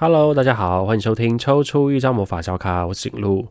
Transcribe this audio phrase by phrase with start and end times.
[0.00, 3.48] Hello，大家好，欢迎收听抽出一张魔法小卡，我是景路。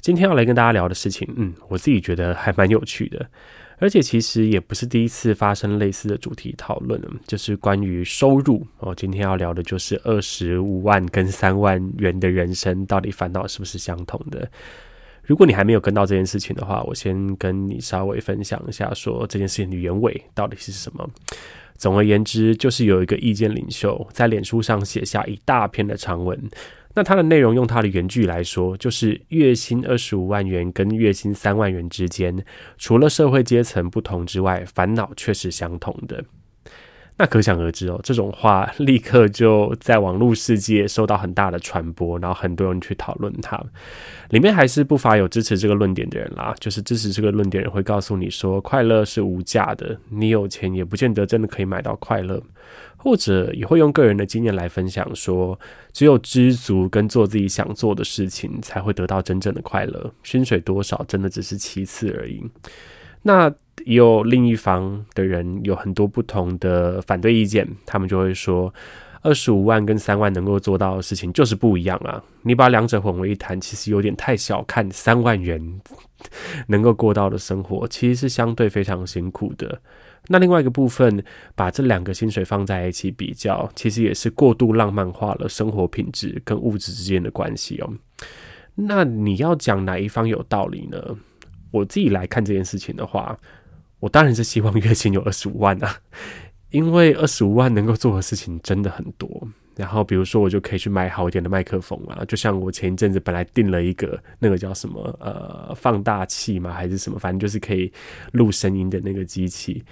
[0.00, 3.28] 今天要来跟大家聊的事情，嗯，我自己觉得还蛮有趣的，
[3.76, 8.94] 而且其实也不是第一次发生类似的主题讨论，就是关于收入哦。
[8.94, 14.50] 今天要聊的就是二十五万跟三万元的人生，到底烦恼是不是相同的？
[15.24, 21.06] 如果你还没有跟到这件事情的话，我先跟你稍微分享一下，说这件事情的原委到底是什么。
[21.80, 26.38] 总而言之，就是有一个意见领袖在脸书上写下一大篇的长文。
[26.94, 32.44] 那它的内容用它的原句来说，就是月薪二十五万元跟月薪三万元之间，
[32.76, 36.22] 除了社会阶层不同之外，烦恼却是相同的。
[37.20, 43.62] 那可想而知哦，这种话立刻就在网络世界受到很大的传播，然后很多人去讨论它。
[44.30, 52.42] 里面还是不乏有支持这个论点的人啦，就是支持这个论点人会告诉你说，快乐是无价的，你有钱也不见得真的可以买到快乐，
[52.96, 55.60] 或者也会用个人的经验来分享说，
[55.92, 62.42] 只有知足跟做自己想做的事情，才会得到真正的快乐，薪水多少真的只是其次而已。
[63.22, 63.52] 那
[63.84, 68.72] 也有另一方的人有很多不同的反对意见，他们就会说，
[69.22, 72.22] 二十五万跟三万能够做到的事情就是不一样啊！
[72.42, 75.80] 你把两者混为一谈，其实有点太小看三万元
[76.68, 79.80] 能够过到的生活，其实是相对非常辛苦的。
[80.28, 87.90] 那另外一个部分，把这两个薪水放在一起比较，其实也是过度浪漫化了生活品质跟物质之间的关系哦。
[88.74, 90.98] 那你要讲哪一方有道理呢？
[91.70, 93.38] 我自己来看这件事情的话，
[94.00, 95.96] 我当然是希望月薪有二十五万啊，
[96.70, 99.48] 因为二十五万能够做的事情真的很多。
[99.76, 107.90] 然后比如说，我就可以去买好一点的麦克风啊，就像我前一阵子本来订了一个那个叫什么呃放大器嘛，还是什么，反正就是可以
[108.32, 109.82] 录声音的那个机器。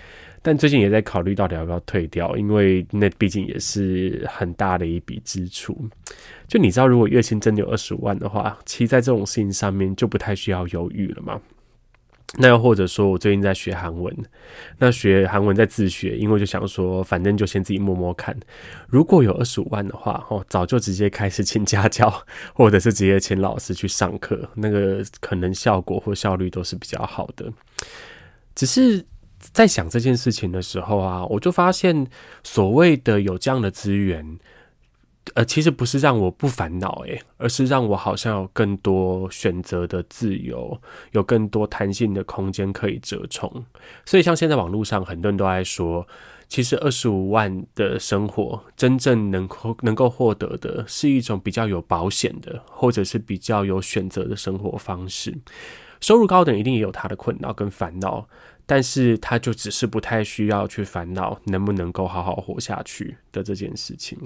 [0.43, 5.89] 但最近也在考虑到底要不要退掉，因为那毕竟也是很大的一笔支出。
[6.47, 11.41] 就你知道，如果月薪真的有二十五万的话，其实在这种事情上面就不太需要犹豫了嘛。
[12.37, 14.15] 那又或者说，我最近在学韩文，
[14.77, 18.39] 那学韩文在自学，因为就想说，反正就先自己摸摸看。
[18.87, 27.51] 如果有二十五万的话，哦，早就直接开始请家教，或者是直接请老师去上课，那个可能效果或效率都是比较好的。
[28.55, 29.03] 只是
[29.41, 32.07] 在想这件事情的时候啊，我就发现，
[32.45, 34.39] 所谓的有这样的资源。
[35.35, 40.81] 呃，其实不是让我不烦恼诶，而是让我好像有更多选择的自由，
[41.13, 43.65] 有更多弹性的空间可以折冲。
[44.05, 46.07] 所以，像现在网络上很多人都在说，
[46.49, 55.37] 其实二十五万的生活，真正能够能够获得的是一种比较有保险的，或者是比较有选择的生活方式。
[56.01, 58.29] 收入高的人一定也有他的困扰跟烦恼，
[58.65, 64.17] 但是他就只是不太需要去烦恼能不能够好好活下去的这件事情。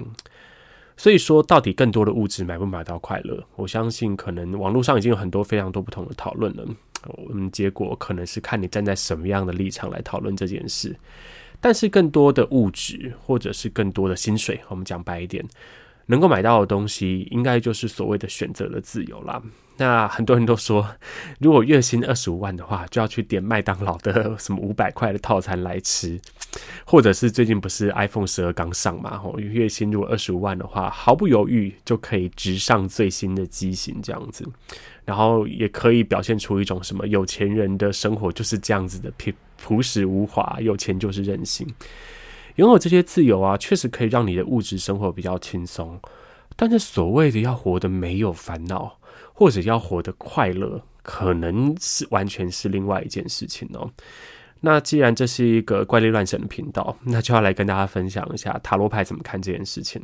[0.95, 3.43] 所以说，到底更多的物质买不买到快乐？
[3.55, 6.65] 我相信，可能网络上已经有很多非常多不同的讨论了。
[7.33, 10.95] 嗯，结果可能是看你站在什么样的立场来讨论这件事。
[11.59, 15.43] 但是，更多的物质，或者是更多的薪水，我们讲白一点，
[16.05, 19.41] 能够买到的东西，应该就是所谓的选择的自由啦。
[19.77, 20.87] 那很多人都说，
[21.39, 26.19] 如果月薪二十五万的话，就要去点麦当劳的什么五百块的套餐来吃，
[26.85, 29.17] 或者是最近不是 iPhone 十二刚上嘛？
[29.17, 34.47] 吼，月薪如果二十五万的话，毫不犹豫就可以直上最新的机型这样子，
[35.05, 41.67] 然后也可以表现出一种什么有钱人的生活就是这样子的朴朴实无华，有钱就是任性。
[42.55, 45.99] 拥有这些自由啊，确实可以让你的物质生活比较轻松，
[46.55, 48.97] 但是所谓的要活得没有烦恼。
[49.35, 53.89] 或者要活得快乐，可能是完全是另外一件事情哦。
[54.65, 60.01] 那既然这是一个怪力乱神的频道，那就要来跟大家分享一下塔罗牌怎么看这件事情。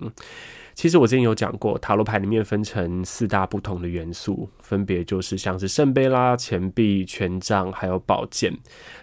[0.76, 8.54] 其实我之前有讲过，塔罗牌里面分成四大不同的元素，分别就是像是圣杯啦、钱币、权杖，还有宝剑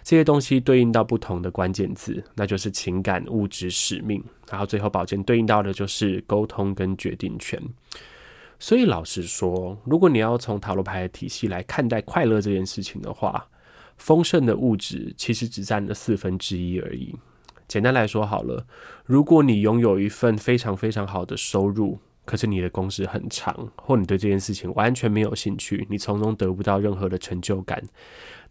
[0.03, 4.23] 这些东西对应到不同的关键字，那就是情感、物质、使命。
[4.49, 7.59] 然后最后宝剑对应到的就是沟通跟决定权。
[8.59, 13.43] 所以老实说，如果你要从塔罗牌的体系来看待快乐这件事情的话，
[13.97, 17.15] 丰盛的物质其实只占了四分之一而已。
[17.67, 18.65] 简单来说好了，
[19.05, 27.83] 如果你拥有一份非常非常好的收入，可是你的工时很长，或你对这件事情完全没有兴趣，你从中得不到任何的成就感，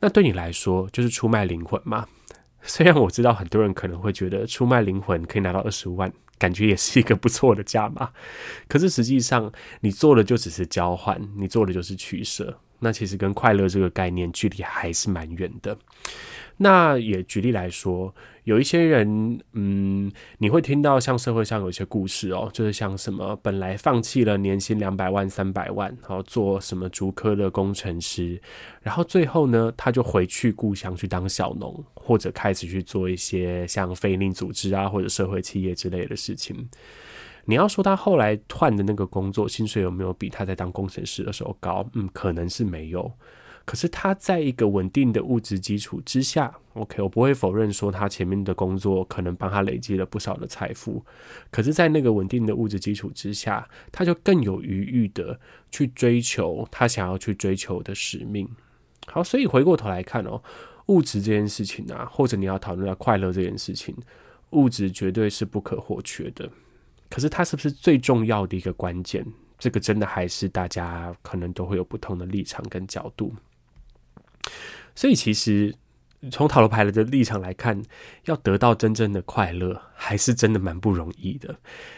[0.01, 2.07] 那对你来说就是出卖灵魂嘛。
[2.63, 6.13] 虽然我知道很多人可能会觉得出卖灵魂可以拿到二十五万。
[6.39, 8.11] 感觉也是一个不错的价码，
[8.69, 9.51] 可是实际上
[9.81, 12.61] 你做的就只是交换，你做的就是取舍。
[12.79, 15.77] 那其实跟快乐这个概念距离还是蛮远的。
[16.59, 18.15] 那也举例来说，
[18.45, 28.41] 有一些人，嗯，你会听到像社会上有一些故事哦，就是像什么本来放弃了年薪两百万、三百万，然后做什么竹科的工程师，
[28.81, 36.67] 然后最后呢，他就回去故乡去当小农，或者开始去做一些像非营利组织啊或者社会企业之类的事情。
[37.47, 41.89] 你要说他后来换的那个工作薪水有没有比他在当工程师的时候高？
[41.95, 43.11] 嗯，可能是没有。
[43.65, 51.05] 可是他在一个稳定的物质基础之下，OK，我不会否认说他前面的工作可能帮他累积了不少的财富。
[51.51, 55.41] 可是，在那个稳定的物质基础之下，他就更有余裕的
[55.71, 58.49] 去追求他想要去追求的使命。
[59.09, 60.41] 好，所以回过头来看哦，
[60.87, 63.97] 物质这件事情啊，或者你要讨论到快乐这件事情，
[64.51, 66.49] 物质绝对是不可或缺的。
[67.09, 69.25] 可是，它是不是最重要的一个关键？
[69.59, 73.35] 这个真的还是大家可能都会有不同的立场跟角度。
[74.95, 75.75] 所以，其实
[76.31, 77.81] 从塔罗牌的立场来看，
[78.25, 81.55] 要得到真正的快乐，还是真的蛮不容易的。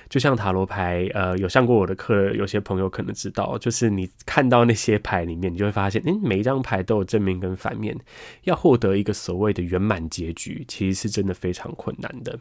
[0.08, 7.96] 就像塔罗牌，呃，有上过我的课，有些朋友可能知道，就是你看到那些牌里面，你就会发现，诶，每一张牌都有正面跟反面。
[8.43, 12.38] 要获得一个所谓的圆满结局，其实是真的非常困难的。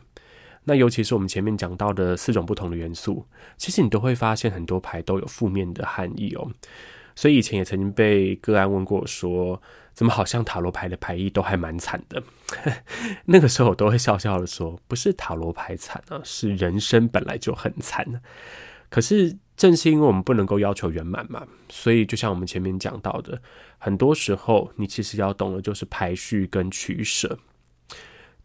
[0.68, 3.26] 那尤其是我们前面讲到的四种不同的元素，
[3.56, 6.52] 其实你都会发现很多牌都有负面的含义哦。
[7.16, 9.62] 所以以前也曾经被个案问过，说
[9.94, 12.22] 怎么好像塔罗牌的牌意都还蛮惨的。
[13.26, 18.22] 那个时候我都会笑笑的说，不是塔罗牌惨啊，是人生本来就很惨。
[18.90, 23.42] 可是正是因为我们不能够要求圆满嘛，所以就像我们前面讲到的，
[23.78, 27.40] 很多时候你其实要懂的就是排序跟取舍。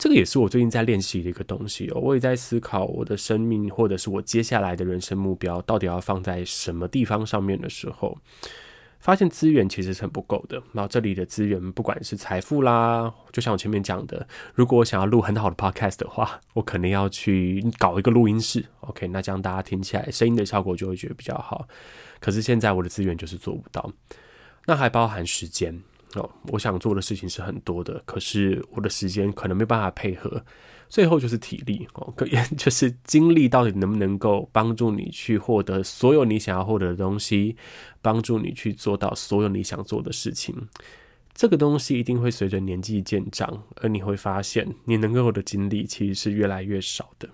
[0.02, 2.00] 这个也是我最近在练习的一个东西哦。
[2.00, 8.18] 我也在思考我的生命，或者是我接下来的人生目标，到底要放在什么地方上面的时候，
[8.98, 10.60] 发现资源其实是很不够的。
[10.72, 14.26] 那这里的资源，不管是财富啦，就像我前面讲的，
[14.56, 18.64] 如果我想要录很好的 podcast 的话，我可能要去搞一个录音室。
[18.80, 21.68] OK，那这样大家听起来声音的效果就会觉得比较好。
[22.18, 23.92] 可是现在我的资源就是做不到，
[24.66, 25.80] 那还包含时间。
[26.14, 30.44] 哦，我想做的事情是很多的，可是我的时间可能没办法配合，
[30.88, 37.56] 最后就是体力哦，可 也就是精力到底能不能够帮助你去获得所有你想要获得的东西，
[38.00, 40.68] 帮助你去做到所有你想做的事情，
[41.34, 47.28] 这个东西一定会随着年纪渐长，而你会发现你能够的精力其实是越来越少的。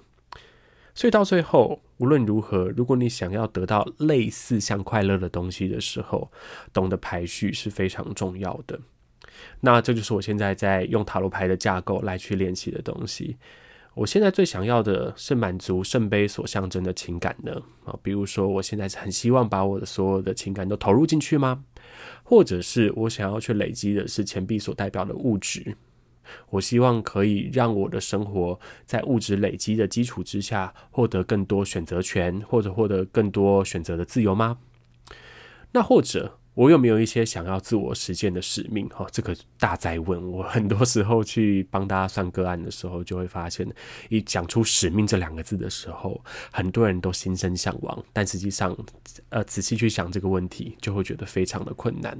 [0.94, 6.30] 所以到最后，无论如何，如果你想要得到类似像快乐的东西的时候，
[6.72, 8.80] 懂得排序是非常重要的。
[9.60, 13.36] 那这就是我现在在用塔罗牌的架构来去练习的东西。
[13.94, 17.60] 我现在最想要的是满足圣杯所象征的情感呢？
[17.84, 21.64] 啊，比如说，我现在很希望把我的所有的情感都投入进去吗？
[22.22, 25.76] 或者是我想要去累积的是钱币所代表的物质？
[26.50, 34.58] 我希望可以让我的生活在物质累积的基础之下，获得更多选择权，或者获得更多选择的自由吗？
[35.72, 38.88] 那或者我有没有一些想要自我实践的使命？
[38.88, 40.30] 哈，这个大哉问。
[40.32, 43.64] 我很多时候去帮大家算个案的时候，就会发现，
[44.08, 46.20] 一讲出使命这两个字的时候，
[46.50, 48.76] 很多人都心生向往，但实际上，
[49.28, 52.19] 呃，仔细去想这个问题，就会觉得非常的困难。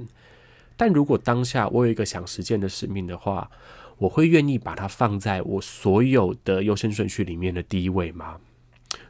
[0.77, 3.51] 但如果当下我有一个想实践的使命的话，
[3.99, 8.37] 我会愿意把它放在我所有的优先顺序里面的第一位吗？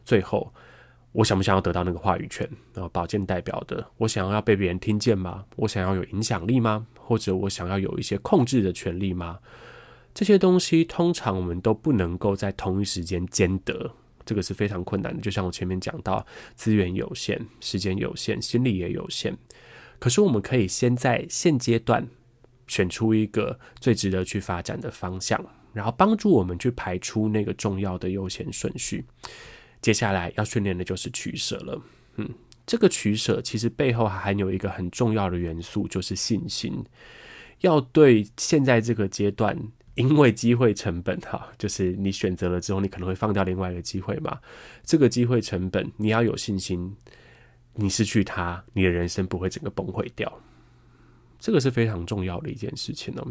[0.03, 0.51] 最后，
[1.11, 2.49] 我想不想要得到那个话语权？
[2.73, 5.45] 然后宝剑代表的，我想要被别人听见吗？
[5.55, 6.87] 我想要有影响力吗？
[6.95, 9.39] 或者我想要有一些控制的权利吗？
[10.13, 13.91] 这些东西通常我们都不能够在同一时间兼得，
[14.25, 15.21] 这个是非常困难的。
[15.21, 19.37] 就像我前面讲到，资源有限，时间有限，心力也有限。
[19.99, 22.07] 可是我们可以先在现阶段。
[22.69, 29.03] 选出一个最值得去发展的方向，然后帮助我们去排出那个重要的优先顺序。
[29.81, 31.81] 接下来要训练的就是取舍了。
[32.15, 32.29] 嗯，
[32.65, 36.81] 这个取舍其实背后还有一个很重要的元素，就是信心。
[37.61, 39.57] 要对现在这个阶段，
[39.95, 44.39] 因为机会成本哈，就是你选择了之后，你可能会放掉另外一个机会嘛。
[44.83, 46.95] 这个机会成本，你要有信心，
[47.73, 50.31] 你失去它，你的人生不会整个崩溃掉。
[51.39, 53.23] 这个是非常重要的一件事情呢。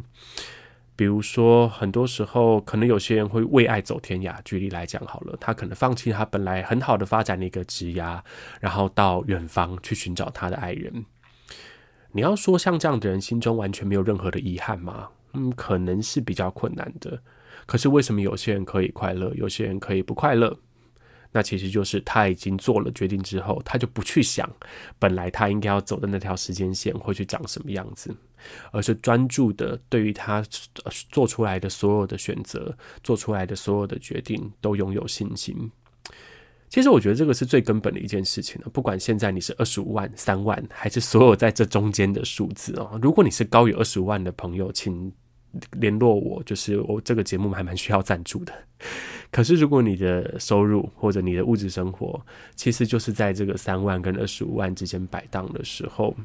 [0.97, 4.35] 比如说，很多时候可能有些人会为爱走天涯。
[4.45, 8.21] 举例来讲好了，他可能放弃他本来很好的发展的一个职涯，
[8.61, 11.05] 然后到远方去寻找他的爱人。
[12.11, 15.11] 你要说像这样的人心中完全没有任何的遗憾吗？
[15.35, 17.23] 嗯，可能是比较困难的。
[17.65, 20.59] 可是为什么有些人可以快乐，有些人可以不快乐？
[21.39, 24.51] 那其实就是他已经做了决定之后，他就不去想
[24.99, 28.13] 本来他应该要走的那条时间线会去长什么样子，
[28.73, 30.45] 而是专注的对于他
[31.13, 35.71] 做出来的所有的选择、做出来的所有的决定都拥有信心。
[36.69, 38.69] 其实我觉得这个是最根本的一件事情了。
[38.71, 45.13] 不管现在你是二十五万、三万，还是所有在这中间的数字哦，如果你是高于二十五万的朋友，请
[45.73, 46.43] 联络我。
[46.45, 48.53] 就是我这个节目还蛮需要赞助的。
[49.31, 52.21] 可是如果你的收入或者你的物质生活，
[52.55, 56.17] 其实就是在这个三万跟二十五万之间摆荡的时候，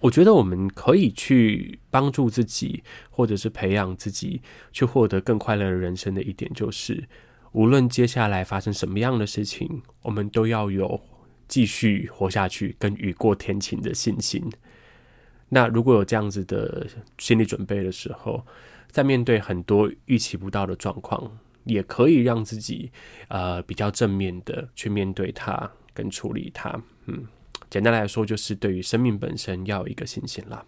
[0.00, 4.42] 我觉得我们可以去帮助自己，或者是培养自己，
[4.72, 7.04] 去获得更快乐的人生的一点就是。
[7.52, 11.00] 无论接下来发生什么样的事情，我们都要有
[11.48, 14.48] 继续活下去跟雨过天晴的信心。
[15.50, 16.86] 那如果有这样子的
[17.18, 18.42] 心理准备的时候，
[18.90, 22.90] 在面对很多预期不到的状况，也可以让自己
[23.28, 26.80] 呃比较正面的去面对它跟处理它。
[27.06, 27.26] 嗯，
[27.68, 30.64] 简单来说，就是对于生命本身要有一个信心啦。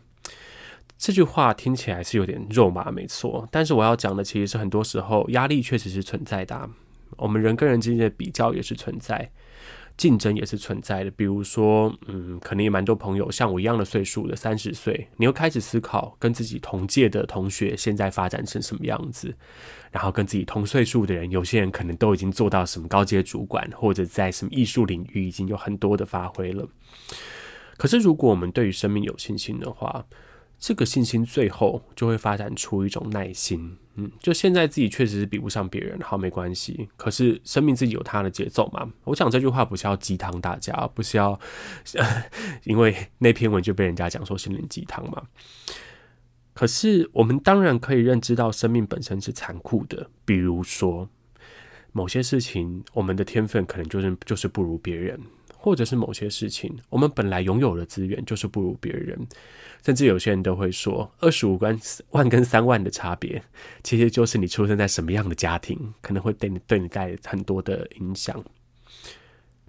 [0.99, 3.49] 这句话听起来是有点肉麻，没错。
[3.51, 6.71] 但是我要讲的其实是很多时候压力确实是存在的啊。
[7.17, 9.31] 我们人跟人之间的比较也是存在，
[9.97, 11.11] 竞争也是存在的。
[11.11, 19.35] 比如说，嗯，可能也蛮多朋友像我一样的岁数的三十岁，你又开始思考跟自己同届的同学现在发展成什么样子，
[19.91, 26.69] 然后跟自己同岁数的人，有些人可能都已经做到什么高阶主管，或者在什么艺术领域已经有很多的发挥了。
[27.77, 30.05] 可是，如果我们对于生命有信心的话，
[30.63, 36.89] 这个信心最后就会发展出一种耐心，嗯，就现在自己确实是比不上别人，好，没关系。
[36.97, 38.89] 可是生命自己有它的节奏嘛。
[39.03, 41.37] 我想这句话不是要鸡汤大家，不是要，
[42.63, 45.25] 因为那篇文就被人家讲说心灵鸡汤嘛。
[46.55, 51.09] 可是我们当然可以认知到生命本身是残酷的，比如说
[51.91, 55.19] 某些事情，我们的天分可能就是就是不如别人。
[55.63, 59.17] 或者是某些事情，我们本来拥有的资源就是不如别人，
[59.87, 61.57] 甚至有些人都会说，二十五
[62.11, 63.41] 万跟三万的差别，
[63.85, 68.45] 其实就是你出生在什么样的家庭，可能会对你对你带来很多的影响。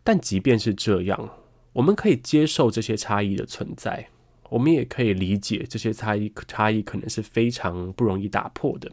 [0.03, 1.29] 但即便是这样，
[1.73, 4.07] 我们可以接受这些差异的存在，
[4.49, 8.91] 我们也可以理解这些差异差异可能是非常不容易打破的。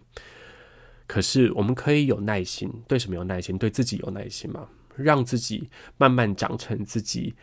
[1.07, 3.57] 可是我们可以有耐心，对什么有耐心？
[3.57, 4.69] 对自己有耐心吗？
[4.97, 5.69] 让自己
[5.99, 7.35] 慢慢长成自己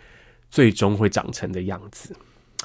[0.49, 2.15] 最终会长成的样子。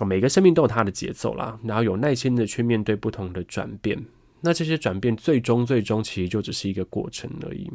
[0.06, 4.04] 每个生命都有它的节奏啦，然后有耐心的去面对不同的转变。
[4.40, 7.70] 那这些转变最终最终其实就只是一个过程而已。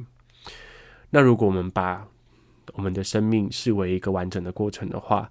[1.12, 2.08] 那如果我们把
[2.74, 5.30] 我们的生命视为一个完整的过程的话，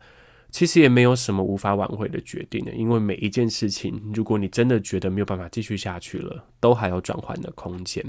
[0.50, 8.02] 其实也没有什么无法挽回的决定的，因为每一件事情，如果你真的觉得没有办法继续下去了，都还有转换的空间。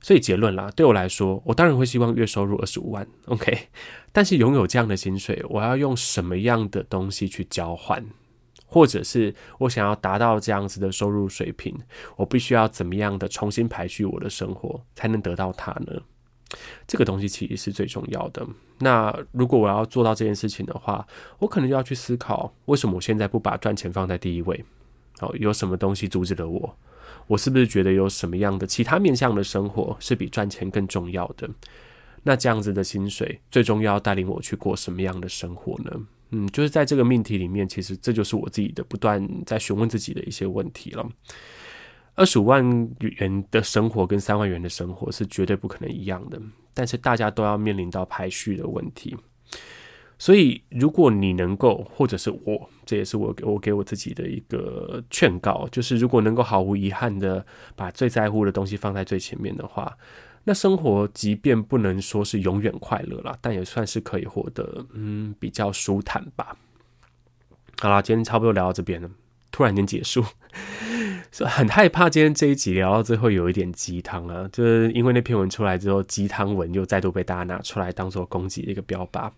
[0.00, 3.68] 所以结论啦，对我来说，我当然会希望月收入二十五万，OK。
[4.12, 8.04] 但是拥有这样的薪水，我要用什么样的东西去交换？
[8.66, 11.76] 或者是我想要达到这样子的收入水平，
[12.16, 16.00] 我必须要怎么样的重新排序我的生活，才能得到它呢？
[16.86, 18.46] 这个东西其实是最重要的。
[18.78, 21.06] 那如果我要做到这件事情的话，
[21.38, 24.64] 我可能就要去思考，为什么我现在不把赚钱放在第一位？
[25.20, 26.76] 哦，有什么东西阻止了我？
[27.30, 31.48] 我是不是觉得有什么样的其他面向的生活是比赚钱更重要的？
[32.24, 35.92] 那这样子的薪水最终要带领我去过什么样的生活呢？
[36.30, 41.08] 嗯，就是在这个命题里面，其实这就是我自己的不断在询问自己的一些问题了。
[42.16, 42.64] 二十五万
[42.98, 46.42] 元的生活跟三万元的生活是绝对不可能一样的，
[46.74, 49.16] 但是大家都要面临到排序的问题。
[50.20, 57.42] 所以，如果你能够，或者是我，这也是我我给我自己的一个劝告，就是如果能够毫无遗憾的
[57.74, 59.96] 把最在乎的东西放在最前面的话，
[60.44, 66.54] 那生活即便不能说是永远快乐啦，但也算是可以活得嗯比较舒坦吧。
[67.80, 69.08] 好啦，今天差不多聊到这边了，
[69.50, 70.22] 突然间结束，
[71.32, 79.30] 所以很害怕今天这一集聊到最后有一点鸡汤啊，就是因为那篇文出来之后，鸡汤文又再度被大家拿出来当做攻击的一个标靶。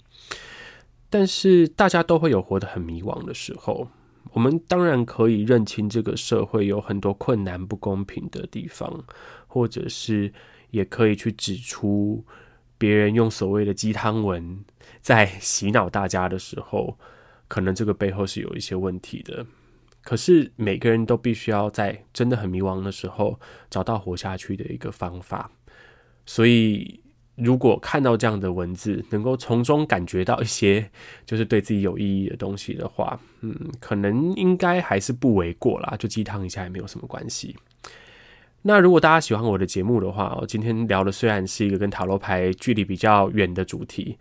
[1.12, 3.86] 但是大家都会有活得很迷惘的时候，
[4.32, 9.04] 我们当然可以认清这个社会有很多困难、不公平的地方，
[9.46, 10.32] 或者是
[10.70, 12.24] 也可以去指出
[12.78, 14.64] 别人用所谓的鸡汤文
[15.02, 16.96] 在洗脑大家的时候，
[17.46, 19.44] 可能这个背后是有一些问题的。
[20.02, 23.38] 可是每个人都必须要在真的很迷惘的时候，
[23.68, 25.50] 找到活下去的一个方法，
[26.24, 27.01] 所以。
[27.36, 30.90] 如果看到这样的文字，能够从中感觉到一些
[31.24, 37.56] 就是对自己有意义的东西的话，嗯，可能应该还是不为过啦，就鸡汤一下也没有什么关系。
[38.64, 44.16] 那如果大家喜欢我的节目的话，我今天聊的虽然是一个跟塔罗牌距离比较远的主题，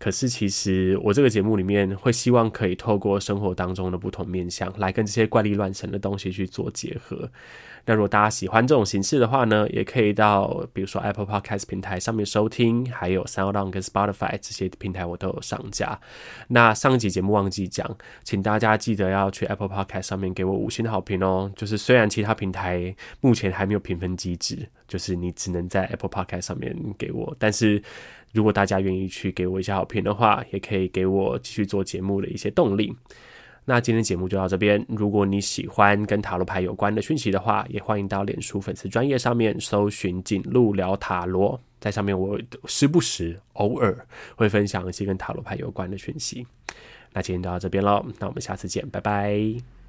[0.00, 7.30] 可是其实我这个节目里面会希望可以透过生活当中的不同面向，来跟这些怪力乱神的东西去做结合。
[7.86, 15.98] 那如果大家喜欢这种形式的话呢，也可以到比如说 Apple Podcast 平台上面收听，还有 SoundOn 跟 Spotify 这些平台我都有上架。
[16.48, 21.50] 那上一集节目忘记讲，请大家记得要去 Apple Podcast 上面给我五星好评哦。
[21.56, 27.82] 就是虽然其他平台目前还没有评分机制，就是你只能在 Apple Podcast 上面给我，但是
[28.32, 32.94] 如果大家愿意去给我一些好评的话，也可以给我继续做节目的一些动力。
[33.64, 34.84] 那今天节目就到这边。
[34.88, 41.60] 如果你喜欢跟塔罗牌有关的讯息的话，也欢迎到脸书粉丝专页上面搜寻“锦鹿聊塔罗”。
[41.78, 46.46] 在上面我时不时、偶尔会分享一些跟塔罗牌有关的讯息。
[47.12, 49.79] 那今天就到这边喽，那我们下次见，拜拜。